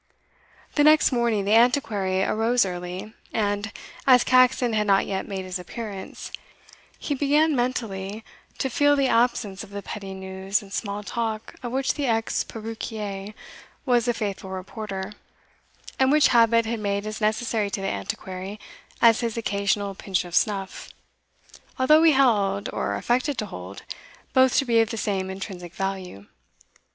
[0.73, 3.71] The next morning the Antiquary arose early, and,
[4.07, 6.31] as Caxon had not yet made his appearance,
[6.97, 8.23] he began mentally
[8.57, 12.43] to feel the absence of the petty news and small talk of which the ex
[12.43, 13.35] peruquier
[13.85, 15.13] was a faithful reporter,
[15.99, 18.59] and which habit had made as necessary to the Antiquary
[19.03, 20.89] as his occasional pinch of snuff,
[21.77, 23.83] although he held, or affected to hold,
[24.33, 26.25] both to be of the same intrinsic value.